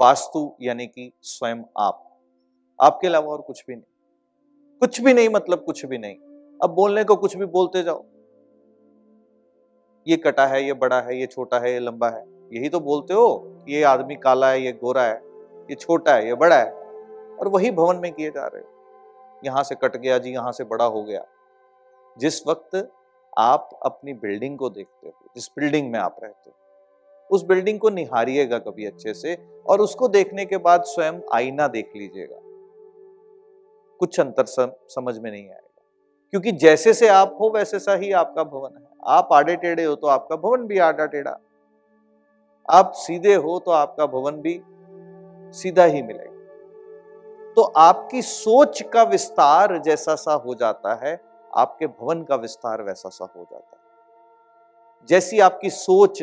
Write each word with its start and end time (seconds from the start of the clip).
वास्तु 0.00 0.40
यानी 0.62 0.86
कि 0.86 1.12
स्वयं 1.22 1.62
आप। 1.78 2.04
आपके 2.78 3.06
अलावा 3.06 3.32
और 3.32 3.40
कुछ 3.40 3.64
भी 3.68 3.74
नहीं। 3.74 4.78
कुछ 4.80 5.00
भी 5.00 5.14
नहीं 5.14 5.28
मतलब 5.28 5.64
कुछ 5.64 5.84
भी 5.86 5.98
नहीं। 5.98 6.16
अब 6.62 6.70
बोलने 6.70 7.04
को 7.04 7.16
कुछ 7.16 7.36
भी 7.36 7.46
बोलते 7.46 7.82
जाओ। 7.82 8.04
ये 10.06 10.16
कटा 10.16 10.46
है, 10.46 10.62
ये 10.64 10.72
बड़ा 10.72 11.00
है, 11.00 11.18
ये 11.20 11.26
छोटा 11.26 11.58
है, 11.58 11.72
ये 11.72 11.78
लंबा 11.78 12.08
है। 12.08 12.24
यही 12.52 12.68
तो 12.68 12.80
बोलते 12.80 13.14
हो 13.14 13.56
ये 13.68 13.82
आदमी 13.82 14.16
काला 14.16 14.50
है, 14.50 14.60
ये 14.62 14.72
गोरा 14.72 15.02
है, 15.02 15.16
ये 15.70 15.74
छोटा 15.74 16.14
है, 16.14 16.26
ये 16.26 16.34
बड़ा 16.34 16.56
है 16.56 16.70
और 17.36 17.48
वही 17.48 17.70
भवन 17.70 17.96
में 17.96 18.12
किए 18.12 18.30
जा 18.30 18.46
रहे 18.46 18.62
हो। 18.62 19.40
यहाँ 19.44 19.62
से 19.62 19.74
कट 19.74 19.96
गया 19.96 20.18
जी, 20.18 20.30
यहाँ 20.30 20.52
से 20.52 20.64
बड़ा 20.64 20.84
हो 20.84 21.02
गया। 21.02 21.24
जिस 22.16 22.46
वक्त 22.46 22.90
आप 23.38 23.78
अपनी 23.82 24.12
बिल्डिंग 24.12 24.58
को 24.58 24.70
देखते 24.70 25.06
हो, 25.06 25.14
जिस 25.34 25.48
बिल्डिंग 25.58 25.90
में 25.92 25.98
आप 25.98 26.16
रहते 26.22 26.50
हो 26.50 26.56
उस 27.30 27.44
बिल्डिंग 27.44 27.78
को 27.78 27.88
निहारिएगा 27.88 28.58
कभी 28.58 28.86
अच्छे 28.86 29.14
से 29.14 29.46
और 29.66 29.80
उसको 29.80 30.08
देखने 30.08 30.44
के 30.44 30.56
बाद 30.56 30.82
स्वयं 30.82 31.20
आईना 31.34 31.68
देख 31.68 31.92
लीजिएगा। 31.96 32.38
कुछ 33.98 34.20
अंतर 34.20 34.44
समझ 34.88 35.18
में 35.18 35.30
नहीं 35.30 35.48
आएगा। 35.48 35.82
क्योंकि 36.30 36.52
जैसे 36.52 36.94
से 36.94 37.08
आप 37.08 37.38
हो, 37.40 37.50
वैसे 37.50 37.78
सा 37.78 37.94
ही 37.94 38.12
आपका 38.12 38.44
भवन 38.44 38.76
है। 38.76 38.88
आप 39.06 39.28
आड़े 39.32 39.56
टेढ़े 39.56 39.84
हो 39.84 39.94
तो 39.94 40.06
आपका 40.06 40.36
भवन 40.36 40.66
भी 40.66 40.78
आड़ा 40.78 41.06
टेढ़ा। 41.06 41.38
आप 42.70 42.92
सीधे 42.92 43.34
हो 43.34 43.58
तो 43.58 43.70
आपका 43.70 44.06
भवन 44.06 44.32
भी 44.32 44.62
सीधा 45.58 45.84
ही 45.84 46.02
मिलेगा। 46.02 46.38
तो 47.54 47.62
आपकी 47.62 48.22
सोच 48.22 48.82
का 48.82 49.02
विस्तार 49.02 49.78
जैसा 49.78 50.14
सा 50.14 50.32
हो 50.32 50.54
जाता 50.54 51.06
है, 51.06 51.20
आपके 51.54 51.86
भवन 51.86 52.22
का 52.22 52.36
विस्तार 52.36 52.82
वैसा 52.82 53.08
सा 53.08 53.32
हो 53.36 53.46
जाता 53.52 53.70
है। 53.72 53.82
जैसी 55.08 55.40
आपकी 55.40 55.70
सोच 55.70 56.22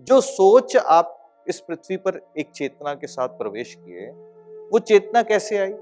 जो 0.00 0.20
सोच 0.20 0.76
आप 0.76 1.34
इस 1.48 1.60
पृथ्वी 1.60 1.96
पर 1.96 2.32
एक 2.38 2.50
चेतना 2.50 2.94
के 2.94 3.06
साथ 3.06 3.28
प्रवेश 3.28 3.74
किए, 3.74 4.10
वो 4.68 4.78
चेतना 4.78 5.22
कैसे 5.22 5.58
आई? 5.58 5.72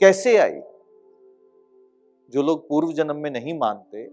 कैसे 0.00 0.36
आई? 0.36 0.60
जो 2.30 2.42
लोग 2.42 2.68
पूर्व 2.68 2.92
जन्म 2.92 3.16
में 3.16 3.30
नहीं 3.30 3.58
मानते, 3.58 4.08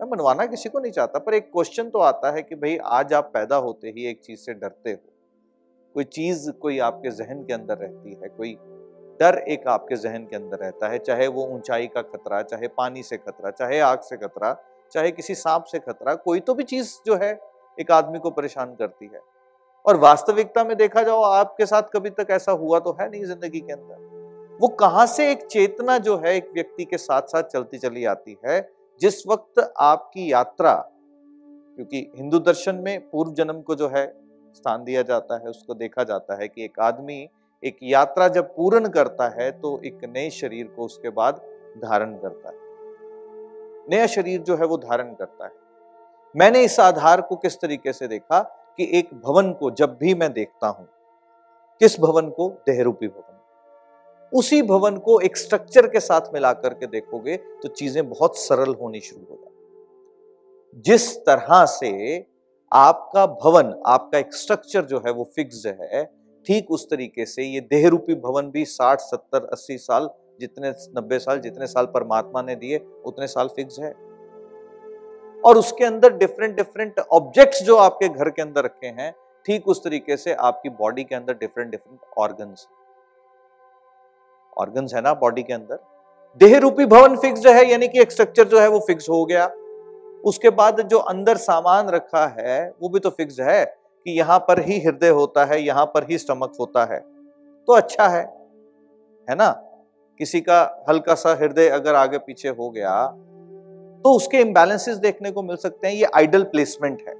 मैं 0.00 0.10
मनवाना 0.10 0.46
किसी 0.46 0.68
को 0.68 0.78
नहीं 0.78 0.92
चाहता, 0.92 1.18
पर 1.18 1.34
एक 1.34 1.44
क्वेश्चन 1.52 1.90
तो 1.90 1.98
आता 1.98 2.30
है 2.30 2.42
कि 2.42 2.54
भाई, 2.54 2.76
आज 2.76 3.12
आप 3.12 3.30
पैदा 3.34 3.56
होते 3.56 3.88
ही 3.88 4.06
एक 4.06 4.20
चीज़ 4.20 4.40
से 4.40 4.54
डरते 4.54 4.90
हो। 4.90 5.12
कोई 5.94 6.04
चीज़ 6.04 6.50
कोई 6.50 6.78
आपके 6.78 7.10
जहन 7.10 7.44
के 7.44 7.52
अंदर 7.52 7.78
रहती 7.78 8.14
है, 8.14 8.28
कोई 8.28 8.58
डर 9.20 9.44
एक 9.48 9.68
आपके 9.68 9.96
जहन 9.96 10.24
के 10.24 10.36
अंदर 10.36 10.56
रहता 10.56 10.88
है, 10.88 10.98
चाहे 10.98 11.26
वो 11.26 11.46
ऊंचाई 11.46 11.86
का 11.86 12.02
खतरा, 12.02 12.42
चाहे 12.42 12.68
पानी 12.68 13.02
से 13.02 13.16
खतरा, 13.16 13.50
चाहे 13.50 13.80
आग 13.80 14.00
से 14.00 14.16
खतरा, 14.16 14.62
चाहे 14.92 15.10
किसी 15.10 15.34
सांप 15.34 15.64
से 15.64 15.78
खतरा, 15.78 16.14
कोई 16.14 16.40
तो 16.40 16.54
भी 16.54 16.62
चीज़ 16.62 16.94
जो 17.06 17.16
है 17.16 17.53
एक 17.78 17.90
आदमी 17.92 18.18
को 18.18 18.30
परेशान 18.30 18.74
करती 18.74 19.06
है। 19.06 19.20
और 19.84 19.96
वास्तविकता 19.98 20.64
में 20.64 20.76
देखा 20.76 21.02
जाओ, 21.02 21.22
आपके 21.22 21.66
साथ 21.66 21.82
कभी 21.92 22.10
तक 22.12 22.26
ऐसा 22.30 22.52
हुआ 22.54 22.78
तो 22.78 22.96
है 23.00 23.10
नहीं 23.10 23.24
ज़िंदगी 23.24 23.60
के 23.60 23.72
अंदर। 23.72 24.58
वो 24.60 24.68
कहाँ 24.70 25.06
से 25.06 25.30
एक 25.30 25.46
चेतना 25.46 25.96
जो 25.98 26.16
है 26.16 26.34
एक 26.36 26.50
व्यक्ति 26.54 26.84
के 26.84 26.98
साथ 26.98 27.22
साथ 27.28 27.42
चलती 27.44 27.78
चली 27.78 28.04
आती 28.06 28.36
है, 28.46 28.60
जिस 29.00 29.26
वक्त 29.26 29.72
आपकी 29.78 30.30
यात्रा, 30.32 30.74
क्योंकि 31.78 32.10
हिंदू 32.16 32.38
दर्शन 32.40 32.74
में 32.76 33.10
पूर्व 33.10 33.32
जन्म 33.32 33.60
को 33.60 33.74
जो 33.74 33.88
है 33.88 34.06
स्थान 34.54 34.84
दिया 34.84 35.02
जाता 35.02 35.36
है, 35.36 35.46
उसको 35.46 35.74
देखा 35.74 36.04
जाता 36.04 36.40
है 36.40 36.48
कि 36.48 36.64
एक 36.64 36.78
आदमी 36.80 37.26
एक 37.62 37.76
यात्रा 37.82 38.28
जब 38.28 38.54
पूर्ण 38.56 38.88
करता 38.88 39.28
है 39.36 39.50
तो 39.52 39.80
एक 39.84 40.00
नए 40.06 40.30
शरीर 40.30 40.66
को 40.66 40.84
उसके 40.84 41.10
बाद 41.10 41.40
धारण 41.78 42.14
करता 42.16 42.48
है। 42.48 42.62
नया 43.88 44.06
शरीर 44.06 44.40
जो 44.40 44.56
है 44.56 44.66
वो 44.66 44.76
धारण 44.78 45.12
करता 45.14 45.44
है। 45.44 45.50
मैंने 46.34 46.62
इस 46.64 46.78
आधार 46.80 47.20
को 47.20 47.36
किस 47.36 47.60
तरीके 47.60 47.92
से 47.92 48.06
देखा 48.08 48.40
कि 48.78 48.88
एक 48.98 49.14
भवन 49.16 49.52
को 49.52 49.70
जब 49.70 49.96
भी 50.00 50.14
मैं 50.14 50.32
देखता 50.32 50.68
हूँ, 50.68 50.86
किस 51.80 51.98
भवन 52.00 52.28
को? 52.28 52.48
देहरूपी 52.66 53.08
भवन। 53.08 53.32
उसी 54.32 54.60
भवन 54.62 54.96
को 54.98 55.18
एक 55.20 55.36
स्ट्रक्चर 55.36 55.86
के 55.86 56.00
साथ 56.00 56.32
मिला 56.34 56.52
करके 56.52 56.86
देखोगे 56.88 57.36
तो 57.36 57.68
चीज़ें 57.70 58.08
बहुत 58.08 58.38
सरल 58.38 58.74
होनी 58.74 59.00
शुरू 59.00 59.20
हो 59.20 59.36
जाती 59.36 60.82
जिस 60.82 61.16
तरह 61.18 61.64
से 61.66 61.92
आपका 62.72 63.26
भवन, 63.26 63.74
आपका 63.86 64.18
एक 64.18 64.34
स्ट्रक्चर 64.34 64.84
जो 64.84 65.02
है 65.06 65.12
वो 65.12 65.24
फिक्स 65.36 65.62
है, 65.66 66.04
ठीक 66.46 66.70
उस 66.70 66.86
तरीके 66.90 67.26
से 67.26 67.42
ये 67.44 67.60
देहरूपी 67.62 68.14
भवन 68.16 68.50
भी 68.50 68.64
साठ, 68.64 69.00
सत्तर, 69.00 69.44
अस्सी 69.52 69.76
साल, 69.78 70.08
जितने, 70.40 70.70
नब्बे 70.96 71.18
साल, 71.18 71.38
जितने 71.40 71.66
साल 71.66 71.86
परमात्मा 71.86 72.42
ने 72.42 72.56
दिए, 72.56 72.78
उतने 73.04 73.26
साल 73.26 73.48
फिक्स 73.48 73.78
है। 73.80 73.92
और 75.44 75.58
उसके 75.58 75.84
अंदर 75.84 76.12
डिफरेंट 76.12 76.56
डिफरेंट 76.56 77.00
ऑब्जेक्ट्स 77.00 77.62
जो 77.62 77.76
आपके 77.76 78.08
घर 78.08 78.30
के 78.30 78.42
अंदर 78.42 78.64
रखे 78.64 78.86
हैं, 78.86 79.12
ठीक 79.46 79.68
उस 79.68 79.84
तरीके 79.84 80.16
से 80.16 80.34
आपकी 80.34 80.68
बॉडी 80.68 81.04
के 81.04 81.14
अंदर 81.14 81.34
डिफरेंट 81.34 81.70
डिफरेंट 81.70 82.00
ऑर्गन्स 82.18 82.66
ऑर्गन्स 84.58 84.94
है 84.94 85.00
ना 85.00 85.14
बॉडी 85.14 85.42
के 85.42 85.52
अंदर? 85.52 85.78
देह 86.40 86.58
रूपी 86.58 86.86
भवन 86.86 87.16
फिक्स्ड 87.16 87.46
है, 87.46 87.70
यानी 87.70 87.88
कि 87.88 88.00
एक 88.00 88.12
स्ट्रक्चर 88.12 88.44
जो 88.44 88.60
है 88.60 88.68
वो 88.68 88.78
फिक्स 88.78 89.08
हो 89.10 89.24
गया। 89.24 89.46
उसके 90.24 90.50
बाद 90.50 90.80
जो 90.80 90.98
अंदर 90.98 91.36
सामान 91.36 91.88
रखा 91.88 92.26
है, 92.26 92.70
वो 92.82 92.88
भी 92.88 93.00
तो 93.00 93.10
फिक्स 93.10 93.40
है, 93.40 93.64
कि 93.64 94.10
यहाँ 94.10 94.38
पर 94.38 94.60
ही 94.60 94.78
हृदय 94.80 95.08
होता 95.08 95.44
है, 95.44 95.60
यहाँ 95.62 95.86
पर 95.86 96.06
ही 96.10 96.18
स्टमक 96.18 96.52
होता 96.60 96.84
है। 96.84 96.98
तो 97.68 97.72
अच्छा 97.72 98.08
है। 98.08 98.22
है 99.28 99.34
ना? 99.34 99.50
किसी 100.18 100.40
का 100.40 100.84
हल्का 100.88 101.14
सा 101.14 101.34
हृदय 101.34 101.68
अगर 101.68 101.94
आगे 101.94 102.18
पीछे 102.18 102.48
हो 102.48 102.70
गया 102.70 102.94
तो 104.04 104.12
उसके 104.12 104.36
इम्बैलेंसेस 104.36 104.96
देखने 104.96 105.30
को 105.30 105.42
मिल 105.42 105.56
सकते 105.56 105.88
हैं, 105.88 105.94
ये 105.94 106.04
आइडल 106.04 106.42
प्लेसमेंट 106.42 107.02
है। 107.08 107.14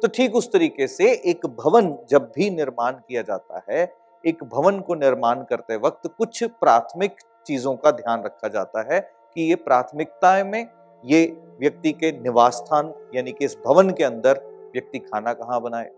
तो 0.00 0.08
ठीक 0.08 0.34
उस 0.34 0.52
तरीके 0.52 0.86
से 0.86 1.12
एक 1.12 1.46
भवन 1.46 1.98
जब 2.10 2.32
भी 2.36 2.50
निर्माण 2.50 2.92
किया 2.92 3.22
जाता 3.22 3.62
है, 3.70 3.92
एक 4.26 4.44
भवन 4.44 4.80
को 4.80 4.94
निर्माण 4.94 5.42
करते 5.42 5.76
वक्त 5.76 6.06
कुछ 6.18 6.44
प्राथमिक 6.44 7.16
चीज़ों 7.46 7.76
का 7.76 7.90
ध्यान 7.90 8.22
रखा 8.22 8.48
जाता 8.48 8.94
है 8.94 9.00
कि 9.34 9.42
ये 9.42 9.54
प्राथमिकता 9.54 10.44
में 10.44 10.66
ये 11.04 11.36
व्यक्ति 11.60 11.92
के 11.92 12.12
निवास 12.12 12.54
स्थान 12.54 12.94
यानी 13.14 13.32
कि 13.32 13.44
इस 13.44 13.56
भवन 13.66 13.90
के 13.90 14.04
अंदर 14.04 14.40
व्यक्ति 14.72 14.98
खाना 14.98 15.32
कहाँ 15.32 15.60
बनाए? 15.60 15.90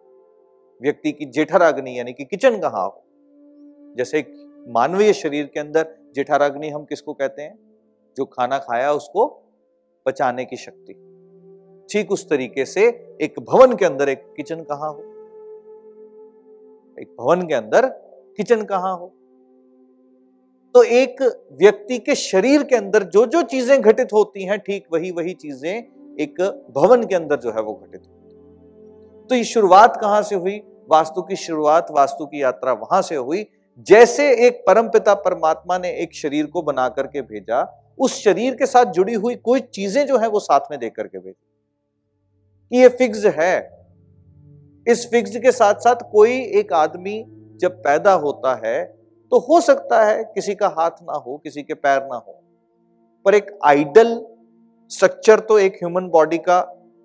व्यक्ति 0.82 1.12
की 1.12 1.24
जेठराग्नि, 1.24 1.98
यानी 1.98 2.12
कि 2.12 2.24
किचन 2.24 2.58
कहाँ 2.60 2.84
हो? 2.84 3.04
जैसे 3.98 4.32
मानवीय 4.68 5.12
शरीर 5.12 5.50
के 5.54 5.60
अंदर 5.60 5.96
जेठाराग्नि 6.14 6.68
हम 6.68 6.84
किसको 6.84 7.12
कहते 7.12 7.42
हैं? 7.42 7.58
जो 8.16 8.24
खाना 8.24 8.58
खाया 8.58 8.92
उसको 8.92 9.42
पचाने 10.06 10.44
की 10.44 10.56
शक्ति। 10.56 10.92
ठीक 11.88 12.12
उस 12.12 12.28
तरीके 12.30 12.64
से 12.64 12.86
एक 13.22 13.34
भवन 13.40 13.74
के 13.76 13.84
अंदर 13.84 14.08
एक 14.08 14.24
किचन 14.36 14.60
कहाँ 14.62 14.90
हो? 14.92 15.00
एक 16.98 17.14
भवन 17.20 17.46
के 17.46 17.54
अंदर 17.54 17.86
किचन 18.36 18.64
कहाँ 18.64 18.96
हो? 18.98 19.12
तो 20.74 20.82
एक 20.82 21.22
व्यक्ति 21.60 21.98
के 21.98 22.14
शरीर 22.14 22.62
के 22.62 22.76
अंदर 22.76 23.02
जो 23.04 23.24
जो 23.26 23.42
चीज़ें 23.44 23.80
घटित 23.80 24.12
होती 24.12 24.44
हैं, 24.44 24.58
ठीक 24.58 24.86
वही 24.92 25.10
वही 25.10 25.34
चीज़ें 25.34 26.16
एक 26.20 26.40
भवन 26.76 27.04
के 27.04 27.14
अंदर 27.14 27.36
जो 27.36 27.50
है 27.50 27.62
वो 27.62 27.74
घटित 27.74 28.00
होती 28.00 28.34
तो 29.30 29.34
ये 29.34 29.44
शुरुआत 29.44 29.96
कहाँ 30.00 30.22
से 30.22 30.34
हुई? 30.34 30.56
वास्तु 30.90 31.22
की 31.22 31.36
शुरुआत, 31.36 31.86
वास्तु 31.90 32.26
की 32.26 32.42
यात्रा 32.42 32.72
वहाँ 32.72 33.00
से 33.02 33.16
हुई। 33.16 33.46
जैसे 33.86 34.28
एक 34.46 34.62
परमपिता 34.66 35.14
परमात्मा 35.14 35.78
ने 35.78 35.90
एक 35.92 36.14
शरीर 36.14 36.46
को 36.46 36.62
बना 36.62 36.88
करके 36.88 37.22
भेजा 37.22 37.62
उस 37.98 38.22
शरीर 38.24 38.54
के 38.54 38.66
साथ 38.66 38.92
जुड़ी 38.92 39.14
हुई 39.14 39.34
कोई 39.36 39.60
चीज़ें 39.60 40.06
जो 40.06 40.18
है 40.18 40.28
वो 40.28 40.40
साथ 40.40 40.70
में 40.70 40.78
देकर 40.80 41.06
के 41.06 41.18
भेजी। 41.18 41.32
कि 42.72 42.78
ये 42.78 42.88
फिक्स 42.88 43.24
है। 43.26 43.54
इस 44.86 45.06
फिक्स 45.10 45.36
के 45.36 45.52
साथ 45.52 45.74
साथ 45.80 46.10
कोई 46.12 46.38
एक 46.58 46.72
आदमी 46.72 47.22
जब 47.60 47.78
पैदा 47.82 48.12
होता 48.14 48.54
है 48.64 48.84
तो 49.32 49.38
हो 49.38 49.60
सकता 49.60 50.04
है 50.04 50.22
किसी 50.24 50.54
का 50.54 50.68
हाथ 50.68 50.90
ना 51.02 51.16
हो, 51.16 51.36
किसी 51.36 51.62
के 51.62 51.74
पैर 51.74 52.02
ना 52.02 52.16
हो। 52.16 52.40
पर 53.26 53.34
एक 53.34 53.58
आइडल 53.64 54.20
स्ट्रक्चर 54.90 55.40
तो 55.40 55.58
एक 55.58 55.76
ह्यूमन 55.76 56.08
बॉडी 56.08 56.38
का 56.38 56.60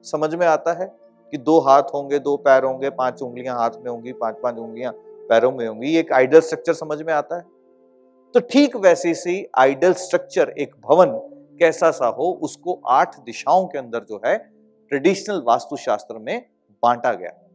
समझ 0.06 0.34
में 0.36 0.46
आता 0.48 0.74
है 0.74 0.86
कि 1.34 1.38
दो 1.38 1.60
हाथ 1.60 1.84
होंगे, 1.94 2.20
दो 2.20 2.36
पैर 2.38 2.64
होंगे, 2.64 2.90
पाँच 2.90 3.22
उंगलियाँ 3.22 3.58
हाथ 3.58 3.72
में 3.78 3.90
होंगी 3.92 4.14
पाँच 4.14 4.36
पाँच 4.44 4.58
उंगलियाँ 4.58 4.94
पैरों 5.30 5.52
में 5.52 5.68
होंगी। 5.68 5.96
एक 5.98 6.12
आइडल 6.14 6.40
स्ट्रक्चर 6.40 6.74
समझ 6.74 7.02
में 7.02 7.14
आता 7.14 7.38
है। 7.38 7.44
तो 8.34 8.40
ठीक 8.40 8.76
वैसे 8.76 9.14
से 9.14 9.50
आइडल 9.58 9.94
स्ट्रक्चर 9.94 10.50
एक 10.50 10.76
भवन 10.90 11.12
कैसा 11.60 11.92
सा 11.92 12.08
हो, 12.08 12.40
उसको 12.42 12.82
आठ 12.88 13.20
दिशाओं 13.20 13.68
के 13.68 13.78
अंदर 13.78 14.04
जो 14.04 14.22
है, 14.26 14.38
ट्रेडिशनल 14.90 15.44
वास्तुशास्त्र 15.48 16.18
में 16.18 16.46
बांटा 16.84 17.14
गया। 17.14 17.50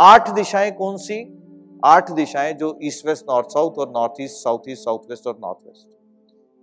आठ 0.00 0.30
दिशाएँ 0.30 0.70
कौन 0.70 0.96
सी? 0.96 1.42
आठ 1.84 2.10
दिशाएँ 2.10 2.52
जो 2.52 2.78
ईस्ट, 2.82 3.06
वेस्ट, 3.06 3.24
नॉर्थ, 3.30 3.46
साउथ 3.46 3.70
और 3.70 3.88
north 3.90 4.12
east, 4.20 4.36
south 4.36 4.58
east, 4.68 4.84
south 4.84 4.98
west 5.10 5.26
और 5.26 5.38
नॉर्थ 5.44 5.58
वेस्ट। 5.66 5.88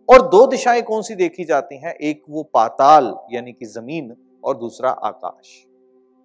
और 0.10 0.30
दो 0.30 0.48
दिशाएँ 0.48 0.82
कौन 0.82 1.02
सी 1.02 1.16
देखी 1.16 1.44
जाती 1.44 1.78
हैं? 1.78 1.94
एक 1.94 2.24
वो 2.30 2.44
पाताल, 2.44 3.16
यानी 3.32 3.54
कि 3.54 3.66
ज़मीन, 3.66 4.16
और 4.44 4.58
दूसरा 4.58 4.90
आकाश। 4.90 5.68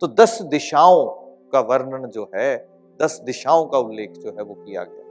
तो 0.01 0.07
दस 0.07 0.43
दिशाओं 0.43 1.07
का 1.53 1.61
वर्णन 1.61 2.09
जो 2.09 2.31
है, 2.35 2.69
दस 3.03 3.21
दिशाओं 3.25 3.67
का 3.67 3.79
उल्लेख 3.79 4.11
जो 4.11 4.31
है 4.31 4.43
वो 4.43 4.55
किया 4.55 4.85
गया। 4.85 5.08